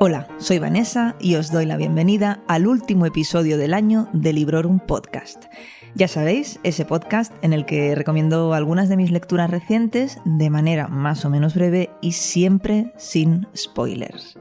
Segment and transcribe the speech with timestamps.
[0.00, 4.80] Hola, soy Vanessa y os doy la bienvenida al último episodio del año de Librorum
[4.80, 5.46] Podcast.
[5.94, 10.88] Ya sabéis, ese podcast en el que recomiendo algunas de mis lecturas recientes de manera
[10.88, 14.38] más o menos breve y siempre sin spoilers.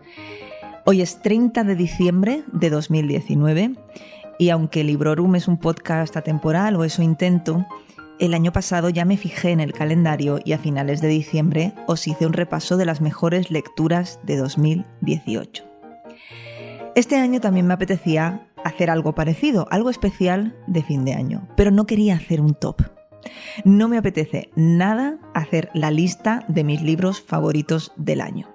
[0.84, 3.76] Hoy es 30 de diciembre de 2019
[4.38, 7.66] y aunque Librorum es un podcast atemporal o eso intento,
[8.20, 12.08] el año pasado ya me fijé en el calendario y a finales de diciembre os
[12.08, 15.64] hice un repaso de las mejores lecturas de 2018.
[16.96, 21.72] Este año también me apetecía hacer algo parecido, algo especial de fin de año, pero
[21.72, 22.84] no quería hacer un top.
[23.66, 28.55] No me apetece nada hacer la lista de mis libros favoritos del año.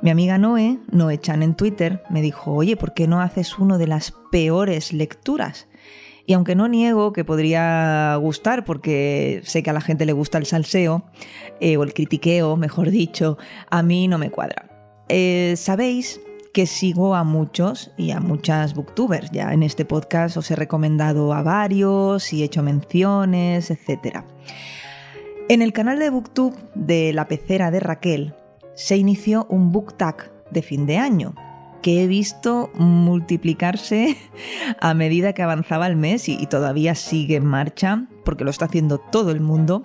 [0.00, 3.78] Mi amiga Noé, Noé Chan en Twitter, me dijo, oye, ¿por qué no haces uno
[3.78, 5.66] de las peores lecturas?
[6.24, 10.38] Y aunque no niego que podría gustar, porque sé que a la gente le gusta
[10.38, 11.02] el salseo,
[11.58, 13.38] eh, o el critiqueo, mejor dicho,
[13.70, 14.70] a mí no me cuadra.
[15.08, 16.20] Eh, Sabéis
[16.54, 19.32] que sigo a muchos y a muchas booktubers.
[19.32, 24.22] Ya en este podcast os he recomendado a varios y he hecho menciones, etc.
[25.48, 28.34] En el canal de Booktube de La Pecera de Raquel
[28.78, 31.34] se inició un book tag de fin de año
[31.82, 34.16] que he visto multiplicarse
[34.80, 38.98] a medida que avanzaba el mes y, todavía sigue en marcha, porque lo está haciendo
[38.98, 39.82] todo el mundo.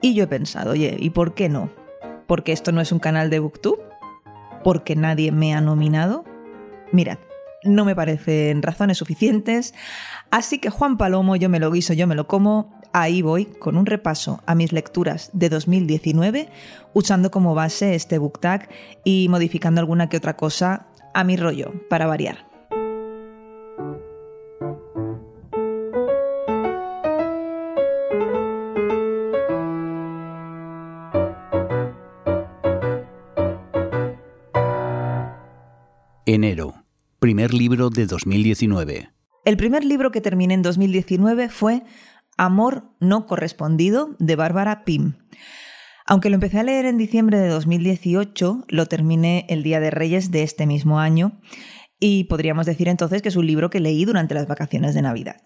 [0.00, 1.70] Y yo he pensado, oye, ¿y por qué no?
[2.26, 3.78] ¿Porque esto no es un canal de Booktube?
[4.64, 6.24] ¿Porque nadie me ha nominado?
[6.90, 7.18] Mirad,
[7.62, 9.72] no me parecen razones suficientes,
[10.32, 13.76] así que Juan Palomo, yo me lo guiso, yo me lo como, ahí voy con
[13.76, 16.48] un repaso a mis lecturas de 2019,
[16.94, 18.70] usando como base este book tag
[19.04, 22.46] y modificando alguna que otra cosa a mi rollo, para variar.
[36.24, 36.74] Enero,
[37.18, 39.10] primer libro de 2019.
[39.46, 41.84] El primer libro que terminé en 2019 fue
[42.36, 45.14] Amor no correspondido de Bárbara Pym.
[46.06, 50.30] Aunque lo empecé a leer en diciembre de 2018, lo terminé el Día de Reyes
[50.30, 51.40] de este mismo año
[51.98, 55.40] y podríamos decir entonces que es un libro que leí durante las vacaciones de Navidad.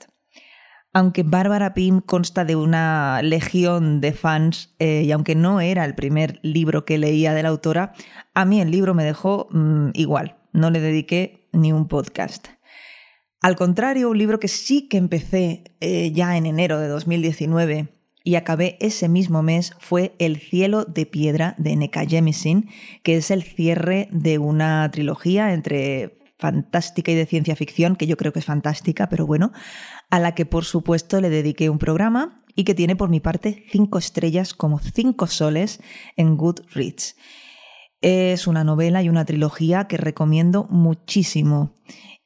[0.92, 5.94] Aunque Bárbara Pym consta de una legión de fans eh, y aunque no era el
[5.94, 7.92] primer libro que leía de la autora,
[8.34, 12.48] a mí el libro me dejó mm, igual, no le dediqué ni un podcast.
[13.40, 17.88] Al contrario, un libro que sí que empecé eh, ya en enero de 2019
[18.22, 22.06] y acabé ese mismo mes fue El cielo de piedra de N.K.
[22.06, 22.68] Jemisin,
[23.02, 28.18] que es el cierre de una trilogía entre fantástica y de ciencia ficción, que yo
[28.18, 29.52] creo que es fantástica, pero bueno,
[30.10, 33.64] a la que por supuesto le dediqué un programa y que tiene por mi parte
[33.70, 35.80] cinco estrellas como cinco soles
[36.16, 37.16] en Goodreads.
[38.02, 41.74] Es una novela y una trilogía que recomiendo muchísimo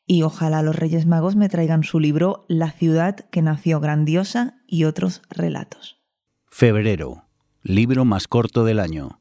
[0.06, 4.84] y ojalá los Reyes Magos me traigan su libro La ciudad que nació grandiosa y
[4.84, 6.02] otros relatos.
[6.46, 7.24] Febrero,
[7.62, 9.20] libro más corto del año.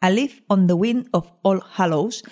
[0.00, 2.22] A Leaf on the Wind of All Hallows,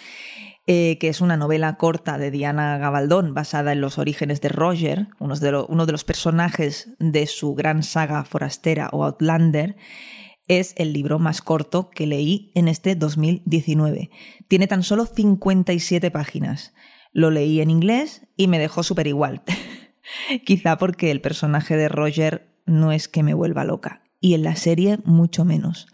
[0.68, 5.08] eh, que es una novela corta de Diana Gabaldón basada en los orígenes de Roger,
[5.18, 9.76] uno de, uno de los personajes de su gran saga forastera o Outlander,
[10.48, 14.10] es el libro más corto que leí en este 2019.
[14.48, 16.72] Tiene tan solo 57 páginas.
[17.16, 19.40] Lo leí en inglés y me dejó súper igual.
[20.44, 24.54] Quizá porque el personaje de Roger no es que me vuelva loca, y en la
[24.54, 25.86] serie mucho menos.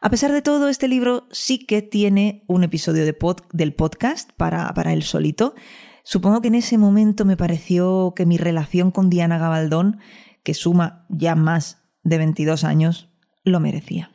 [0.00, 3.16] A pesar de todo, este libro sí que tiene un episodio de
[3.52, 5.56] del podcast para, para él solito.
[6.04, 9.98] Supongo que en ese momento me pareció que mi relación con Diana Gabaldón,
[10.44, 13.08] que suma ya más de 22 años,
[13.42, 14.12] lo merecía.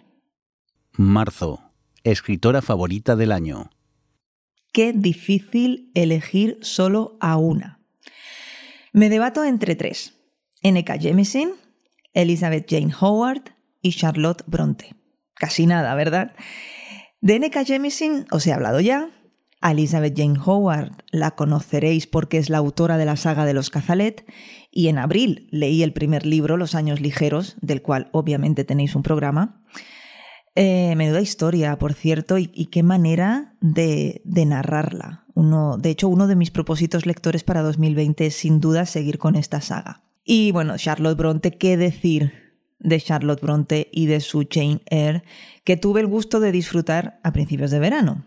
[0.94, 1.74] Marzo,
[2.06, 3.70] escritora favorita del año
[4.78, 7.80] qué difícil elegir solo a una.
[8.94, 10.14] Me debato entre tres.
[10.62, 11.00] N.K.
[11.00, 11.50] Jemisin,
[12.14, 13.42] Elizabeth Jane Howard
[13.82, 14.94] y Charlotte Bronte.
[15.34, 16.36] Casi nada, ¿verdad?
[17.22, 17.66] De N.K.
[17.66, 19.10] Jemisin os he hablado ya.
[19.62, 23.72] A Elizabeth Jane Howard la conoceréis porque es la autora de la saga de los
[23.72, 24.32] Cazalet
[24.70, 29.02] y en abril leí el primer libro, Los años ligeros, del cual obviamente tenéis un
[29.02, 29.64] programa.
[30.60, 35.24] Eh, menuda historia, por cierto, y, qué manera de, narrarla.
[35.36, 39.36] Uno, de hecho, uno de mis propósitos lectores para 2020 es sin duda seguir con
[39.36, 40.02] esta saga.
[40.24, 45.22] Y bueno, Charlotte Bronte, ¿qué decir de Charlotte Bronte y de su Jane Eyre,
[45.64, 48.26] que tuve el gusto de disfrutar a principios de verano?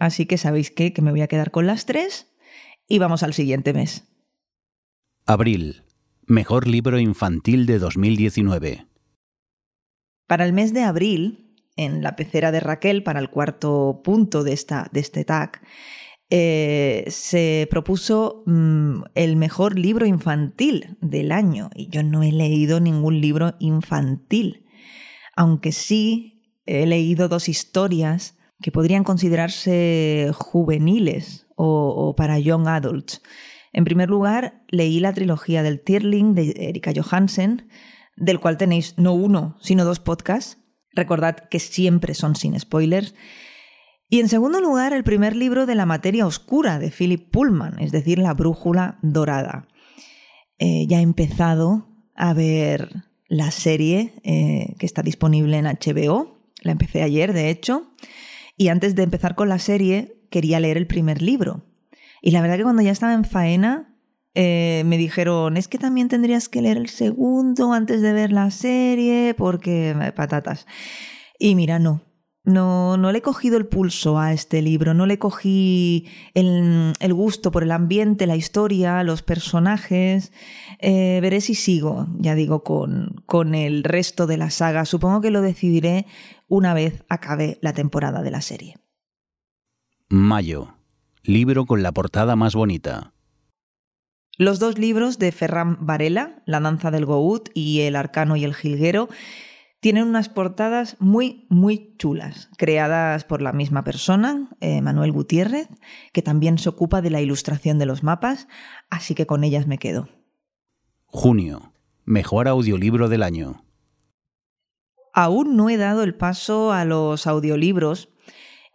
[0.00, 2.26] Así que sabéis qué, que me voy a quedar con las tres
[2.88, 4.08] y vamos al siguiente mes.
[5.24, 5.84] Abril,
[6.26, 8.86] Mejor libro infantil de 2019.
[10.26, 11.49] Para el mes de abril,
[11.84, 15.60] en la pecera de Raquel, para el cuarto punto de, esta, de este tag,
[16.28, 21.70] eh, se propuso mm, el mejor libro infantil del año.
[21.74, 24.66] Y yo no he leído ningún libro infantil,
[25.34, 33.22] aunque sí he leído dos historias que podrían considerarse juveniles o, para young adults.
[33.72, 37.68] En primer lugar, leí la trilogía del Tierling de Erika Johansen,
[38.16, 40.59] del cual tenéis no uno, sino dos podcasts.
[40.92, 43.14] Recordad que siempre son sin spoilers.
[44.08, 47.92] Y en segundo lugar, el primer libro de la materia oscura de Philip Pullman, es
[47.92, 49.68] decir, La Brújula Dorada.
[50.58, 56.40] Eh, ya he empezado a ver la serie eh, que está disponible en HBO.
[56.62, 57.90] La empecé ayer, de hecho.
[58.56, 61.64] Y antes de empezar con la serie, quería leer el primer libro.
[62.20, 63.96] Y la verdad que cuando ya estaba en faena,
[64.34, 68.50] eh, me dijeron, es que también tendrías que leer el segundo antes de ver la
[68.50, 70.66] serie, porque patatas.
[71.38, 72.02] Y mira, no,
[72.44, 77.14] no, no le he cogido el pulso a este libro, no le cogí el, el
[77.14, 80.32] gusto por el ambiente, la historia, los personajes.
[80.78, 84.84] Eh, veré si sigo, ya digo, con, con el resto de la saga.
[84.84, 86.06] Supongo que lo decidiré
[86.48, 88.76] una vez acabe la temporada de la serie.
[90.08, 90.74] Mayo.
[91.22, 93.12] Libro con la portada más bonita.
[94.40, 98.54] Los dos libros de Ferran Varela, La danza del Gout y El arcano y el
[98.54, 99.10] jilguero,
[99.80, 105.68] tienen unas portadas muy, muy chulas, creadas por la misma persona, eh, Manuel Gutiérrez,
[106.14, 108.48] que también se ocupa de la ilustración de los mapas,
[108.88, 110.08] así que con ellas me quedo.
[111.04, 111.74] Junio.
[112.06, 113.66] Mejor audiolibro del año.
[115.12, 118.08] Aún no he dado el paso a los audiolibros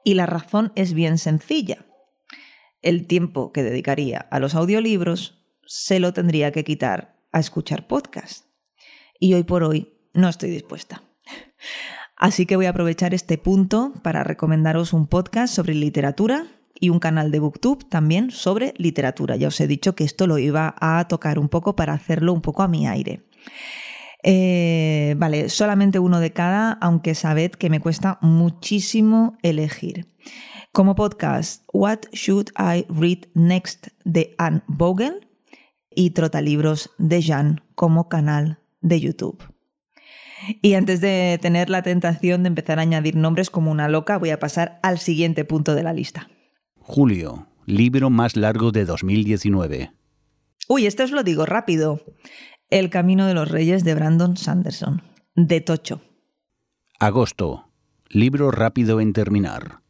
[0.03, 1.87] y la razón es bien sencilla.
[2.83, 5.34] El tiempo que dedicaría a los audiolibros
[5.65, 8.45] se lo tendría que quitar a escuchar podcast.
[9.19, 11.03] Y hoy por hoy no estoy dispuesta.
[12.17, 16.47] Así que voy a aprovechar este punto para recomendaros un podcast sobre literatura
[16.79, 19.35] y un canal de Booktube también sobre literatura.
[19.35, 22.41] Ya os he dicho que esto lo iba a tocar un poco para hacerlo un
[22.41, 23.23] poco a mi aire.
[24.23, 30.07] Eh, vale, solamente uno de cada, aunque sabed que me cuesta muchísimo elegir.
[30.71, 35.25] Como podcast, What Should I Read Next de Anne Vogel
[35.95, 39.43] y Trotalibros de Jan como canal de YouTube.
[40.61, 44.29] Y antes de tener la tentación de empezar a añadir nombres como una loca, voy
[44.29, 46.29] a pasar al siguiente punto de la lista.
[46.79, 49.91] Julio, libro más largo de 2019.
[50.67, 52.01] Uy, esto os lo digo rápido.
[52.69, 55.01] El Camino de los Reyes de Brandon Sanderson,
[55.35, 56.01] de Tocho.
[56.99, 57.71] Agosto,
[58.09, 59.81] libro rápido en terminar.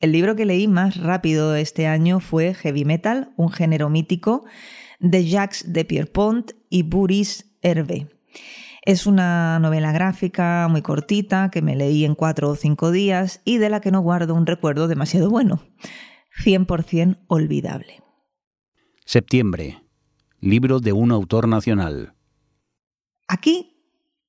[0.00, 4.44] El libro que leí más rápido este año fue Heavy Metal, un género mítico,
[4.98, 8.08] de Jacques de Pierpont y Boris Hervé.
[8.82, 13.58] Es una novela gráfica muy cortita que me leí en cuatro o cinco días y
[13.58, 15.60] de la que no guardo un recuerdo demasiado bueno.
[16.44, 18.02] 100% olvidable.
[19.04, 19.82] Septiembre.
[20.40, 22.14] Libro de un autor nacional.
[23.26, 23.82] Aquí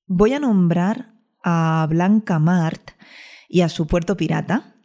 [0.08, 1.14] voy a nombrar
[1.44, 2.92] a Blanca Mart
[3.48, 4.76] y a su puerto pirata,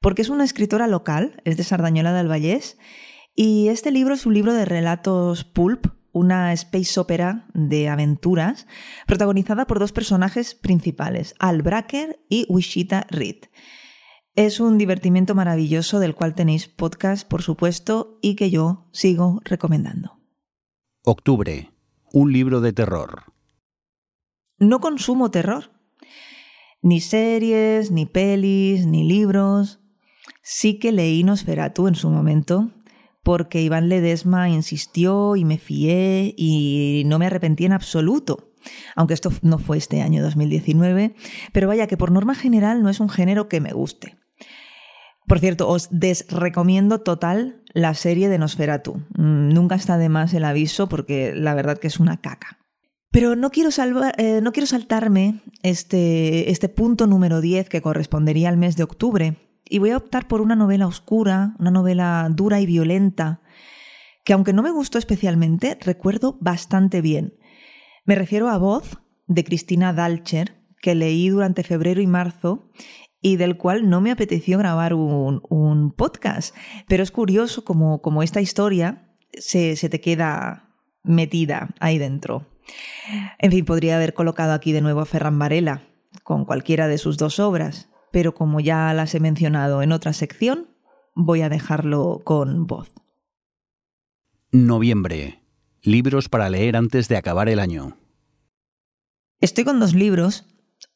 [0.00, 2.76] porque es una escritora local, es de Sardañola del Vallés,
[3.34, 8.66] y este libro es un libro de relatos pulp una space opera de aventuras
[9.06, 13.46] protagonizada por dos personajes principales, Al Bracker y Wishita Reed.
[14.36, 20.20] Es un divertimiento maravilloso del cual tenéis podcast, por supuesto, y que yo sigo recomendando.
[21.04, 21.72] Octubre.
[22.12, 23.24] Un libro de terror.
[24.58, 25.72] No consumo terror.
[26.80, 29.80] Ni series, ni pelis, ni libros.
[30.42, 32.70] Sí que leí Nosferatu en su momento,
[33.24, 38.52] porque Iván Ledesma insistió y me fié y no me arrepentí en absoluto.
[38.94, 41.16] Aunque esto no fue este año 2019,
[41.52, 44.16] pero vaya que por norma general no es un género que me guste.
[45.26, 49.02] Por cierto, os desrecomiendo total la serie de Nosferatu.
[49.16, 52.58] Mm, nunca está de más el aviso porque la verdad que es una caca.
[53.10, 53.70] Pero no quiero,
[54.18, 59.36] eh, no quiero saltarme este, este punto número 10 que correspondería al mes de octubre,
[59.68, 63.40] y voy a optar por una novela oscura, una novela dura y violenta,
[64.24, 67.34] que aunque no me gustó especialmente, recuerdo bastante bien.
[68.04, 72.68] Me refiero a Voz, de Cristina Dalcher, que leí durante febrero y marzo
[73.20, 76.54] y del cual no me apeteció grabar un, podcast.
[76.86, 80.68] Pero es curioso como, como esta historia se, se te queda
[81.02, 82.46] metida ahí dentro.
[83.38, 85.82] En fin, podría haber colocado aquí de nuevo a Ferran Varela
[86.22, 90.68] con cualquiera de sus dos obras, pero como ya las he mencionado en otra sección,
[91.16, 92.92] voy a dejarlo con voz.
[94.52, 95.42] Noviembre.
[95.82, 97.98] Libros para leer antes de acabar el año.
[99.40, 100.46] Estoy con dos libros.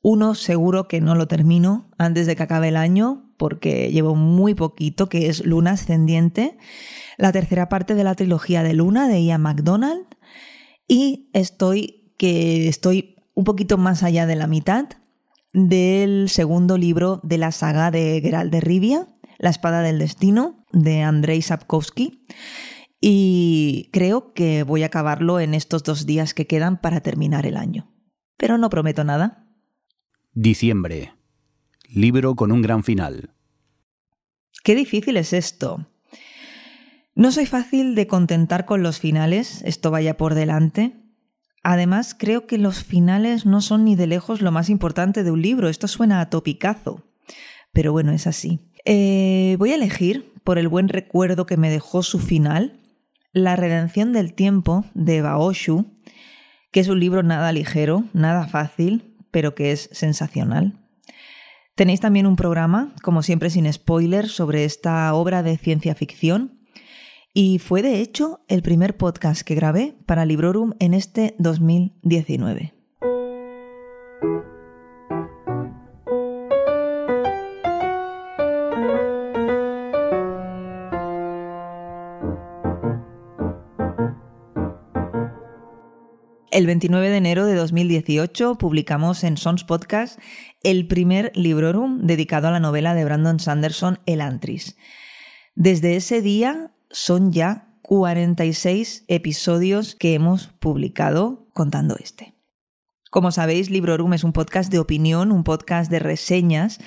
[0.01, 4.55] Uno seguro que no lo termino antes de que acabe el año porque llevo muy
[4.55, 6.57] poquito, que es Luna Ascendiente,
[7.17, 10.07] la tercera parte de la trilogía de Luna de Ian MacDonald.
[10.87, 14.91] Y estoy que estoy un poquito más allá de la mitad
[15.53, 21.03] del segundo libro de la saga de Geralt de Rivia, La espada del destino, de
[21.03, 22.23] Andrei Sapkowski
[23.01, 27.57] y creo que voy a acabarlo en estos dos días que quedan para terminar el
[27.57, 27.93] año.
[28.37, 29.47] Pero no prometo nada.
[30.33, 31.15] Diciembre.
[31.89, 33.35] Libro con un gran final.
[34.65, 35.89] Qué difícil es esto.
[37.15, 40.97] No soy fácil de contentar con los finales, esto vaya por delante.
[41.63, 45.43] Además, creo que los finales no son ni de lejos lo más importante de un
[45.43, 45.69] libro.
[45.69, 47.05] Esto suena a topicazo.
[47.73, 48.73] Pero bueno, es así.
[48.85, 52.81] Eh, voy a elegir, por el buen recuerdo que me dejó su final,
[53.33, 55.93] la redención del tiempo de Baoshu,
[56.73, 60.79] que es un libro nada ligero, nada fácil, pero que es sensacional.
[61.75, 66.58] Tenéis también un programa, como siempre sin spoiler, sobre esta obra de ciencia ficción.
[67.33, 72.75] Y fue de hecho el primer podcast que grabé para Librorum en este 2019.
[86.59, 90.19] El 29 de enero de 2018 publicamos en Sons Podcast
[90.65, 94.77] el primer librorum dedicado a la novela de Brandon Sanderson, El Antris.
[95.55, 102.35] Desde ese día son ya 46 episodios que hemos publicado contando este.
[103.11, 106.79] Como sabéis, Librorum es un podcast de opinión, un podcast de reseñas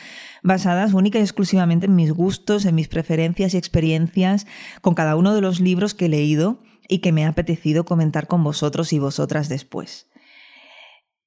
[0.43, 4.46] basadas única y exclusivamente en mis gustos, en mis preferencias y experiencias
[4.81, 8.27] con cada uno de los libros que he leído y que me ha apetecido comentar
[8.27, 10.11] con vosotros y vosotras después.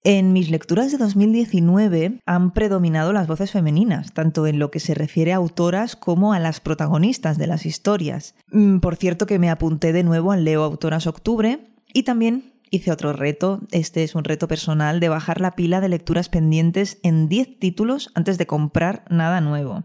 [0.07, 4.93] En mis lecturas de 2019 han predominado las voces femeninas, tanto en lo que se
[4.93, 8.35] refiere a autoras como a las protagonistas de las historias.
[8.51, 12.93] Mm, por cierto que me apunté de nuevo al Leo Autoras Octubre y también hice
[12.93, 17.31] otro reto, este es un reto personal, de bajar la pila de lecturas pendientes en
[17.31, 19.85] 10 títulos antes de comprar nada nuevo.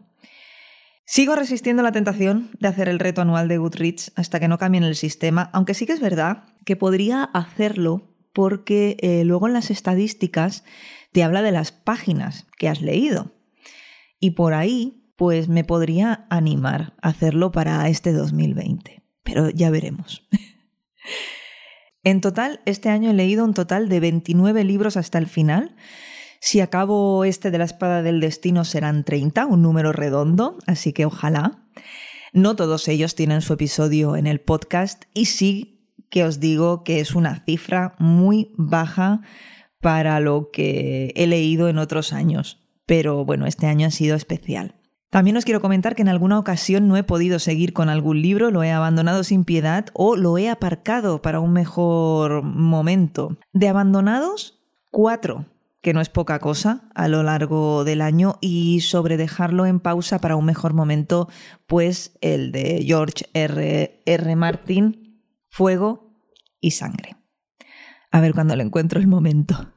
[1.05, 4.83] Sigo resistiendo la tentación de hacer el reto anual de Goodreads hasta que no cambien
[4.83, 9.71] el sistema, aunque sí que es verdad que podría hacerlo porque eh, luego en las
[9.71, 10.63] estadísticas
[11.11, 13.33] te habla de las páginas que has leído.
[14.19, 19.03] Y por ahí, pues me podría animar a hacerlo para este 2020.
[19.23, 20.27] Pero ya veremos.
[22.03, 25.75] en total, este año he leído un total de 29 libros hasta el final
[26.41, 31.05] si acabo este de la espada del destino serán 30, un número redondo, así que
[31.05, 31.65] ojalá.
[32.31, 35.78] No todos ellos tienen su episodio en el podcast y sí
[36.09, 39.21] que os digo que es una cifra muy baja
[39.81, 42.59] para lo que he leído en otros años.
[42.85, 44.75] Pero bueno, este año ha sido especial.
[45.09, 48.51] También os quiero comentar que en alguna ocasión no he podido seguir con algún libro,
[48.51, 53.37] lo he abandonado sin piedad o lo he aparcado para un mejor momento.
[53.51, 54.59] De abandonados,
[54.91, 55.45] cuatro
[55.81, 60.19] que no es poca cosa a lo largo del año y sobre dejarlo en pausa
[60.19, 61.29] para un mejor momento,
[61.67, 64.01] pues el de George R.
[64.05, 64.35] R.
[64.35, 65.08] Martin,
[65.49, 66.15] Fuego
[66.61, 67.17] y Sangre.
[68.11, 69.73] A ver cuando le encuentro el momento.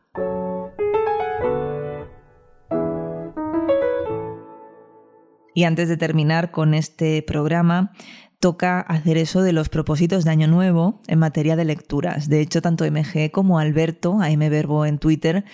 [5.55, 7.93] Y antes de terminar con este programa,
[8.43, 12.29] toca hacer eso de los propósitos de Año Nuevo en materia de lecturas.
[12.29, 15.45] De hecho, tanto MG como Alberto, AM Verbo en Twitter,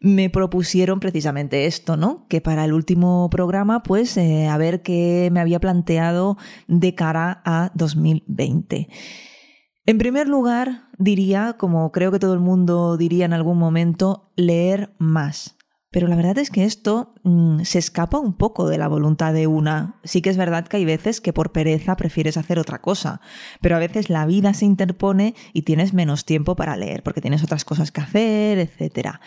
[0.00, 2.26] me propusieron precisamente esto, ¿no?
[2.28, 7.40] Que para el último programa, pues, eh, a ver qué me había planteado de cara
[7.46, 8.88] a 2020.
[9.86, 14.94] En primer lugar, diría, como creo que todo el mundo diría en algún momento, leer
[14.98, 15.56] más.
[15.90, 19.46] Pero la verdad es que esto mm, se escapa un poco de la voluntad de
[19.46, 20.00] una.
[20.02, 23.20] Sí que es verdad que hay veces que por pereza prefieres hacer otra cosa,
[23.60, 27.44] pero a veces la vida se interpone y tienes menos tiempo para leer, porque tienes
[27.44, 29.18] otras cosas que hacer, etc.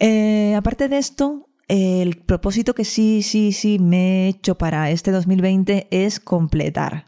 [0.00, 5.12] Eh, aparte de esto, el propósito que sí, sí, sí me he hecho para este
[5.12, 7.06] 2020 es completar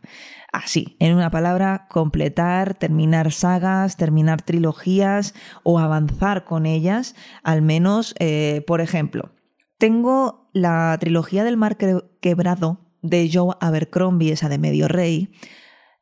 [0.56, 8.14] así, en una palabra, completar, terminar sagas, terminar trilogías o avanzar con ellas, al menos,
[8.18, 9.32] eh, por ejemplo,
[9.78, 11.76] tengo la trilogía del mar
[12.20, 15.32] quebrado de Joe Abercrombie, esa de Medio Rey,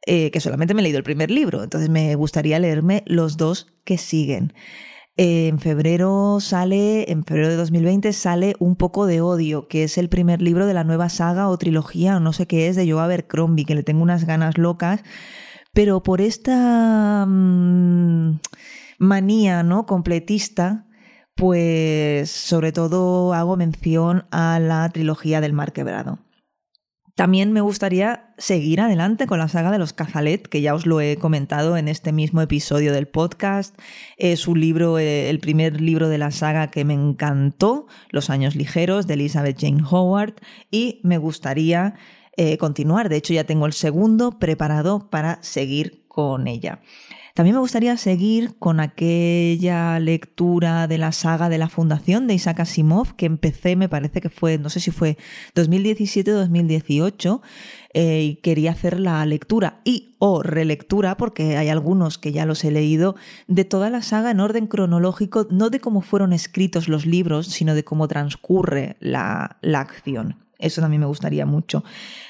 [0.07, 3.75] eh, que solamente me he leído el primer libro, entonces me gustaría leerme los dos
[3.85, 4.53] que siguen
[5.17, 10.09] en febrero sale, en febrero de 2020 sale Un poco de odio, que es el
[10.09, 13.01] primer libro de la nueva saga o trilogía o no sé qué es de Joe
[13.01, 15.03] Abercrombie, que le tengo unas ganas locas,
[15.73, 18.41] pero por esta mm,
[18.99, 19.87] manía ¿no?
[19.87, 20.87] completista,
[21.37, 26.24] pues sobre todo hago mención a la trilogía del Mar Quebrado.
[27.15, 31.01] También me gustaría seguir adelante con la saga de los Cazalet, que ya os lo
[31.01, 33.79] he comentado en este mismo episodio del podcast.
[34.17, 38.57] Es un libro, eh, el primer libro de la saga que me encantó, Los años
[38.57, 40.35] ligeros, de Elizabeth Jane Howard,
[40.73, 41.95] y me gustaría
[42.37, 43.09] eh, continuar.
[43.09, 46.79] De hecho, ya tengo el segundo preparado para seguir con ella.
[47.35, 52.61] También me gustaría seguir con aquella lectura de la saga de la Fundación de Isaac
[52.61, 55.19] Asimov que empecé, me parece que fue, no sé si fue
[55.57, 57.41] 2017-2018,
[57.93, 62.63] eh, y quería hacer la lectura y o relectura, porque hay algunos que ya los
[62.63, 63.17] he leído,
[63.49, 67.75] de toda la saga en orden cronológico, no de cómo fueron escritos los libros, sino
[67.75, 70.44] de cómo transcurre la, la acción.
[70.59, 71.85] Eso también me gustaría mucho.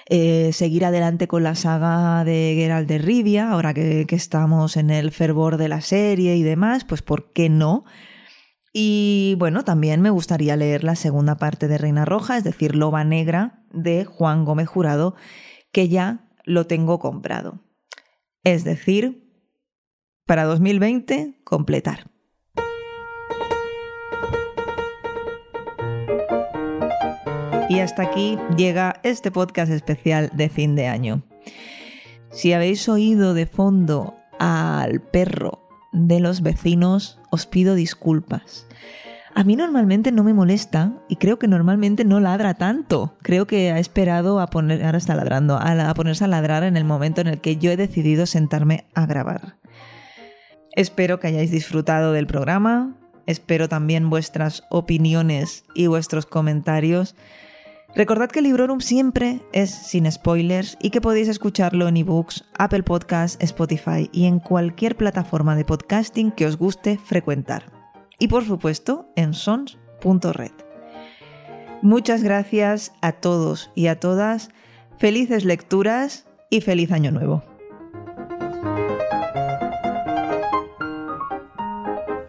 [0.08, 4.90] Eh, seguir adelante con la saga de Geralt de Rivia, ahora que, que estamos en
[4.90, 7.84] el fervor de la serie y demás, pues ¿por qué no?
[8.72, 13.04] Y bueno, también me gustaría leer la segunda parte de Reina Roja, es decir, Loba
[13.04, 15.14] Negra, de Juan Gómez Jurado,
[15.70, 17.60] que ya lo tengo comprado.
[18.42, 19.30] Es decir,
[20.26, 22.10] para 2020, completar.
[27.74, 31.24] Y hasta aquí llega este podcast especial de fin de año.
[32.30, 38.68] Si habéis oído de fondo al perro de los vecinos, os pido disculpas.
[39.34, 43.16] A mí normalmente no me molesta y creo que normalmente no ladra tanto.
[43.22, 46.84] Creo que ha esperado a poner, ahora está ladrando, a, ponerse a ladrar en el
[46.84, 49.56] momento en el que yo he decidido sentarme a grabar.
[50.76, 57.16] Espero que hayáis disfrutado del programa, espero también vuestras opiniones y vuestros comentarios.
[57.96, 63.38] Recordad que Librorum siempre es sin spoilers y que podéis escucharlo en ebooks, Apple Podcasts,
[63.40, 67.70] Spotify y en cualquier plataforma de podcasting que os guste frecuentar.
[68.18, 70.50] Y por supuesto en sons.red.
[71.82, 74.48] Muchas gracias a todos y a todas,
[74.98, 77.44] felices lecturas y feliz año nuevo.